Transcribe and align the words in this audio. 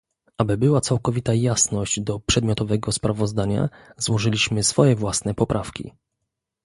aby 0.37 0.57
była 0.57 0.81
całkowita 0.81 1.33
jasność 1.33 1.99
do 1.99 2.19
przedmiotowego 2.19 2.91
sprawozdania, 2.91 3.69
złożyliśmy 3.97 4.63
swoje 4.63 4.95
własne 4.95 5.33
poprawki 5.33 5.93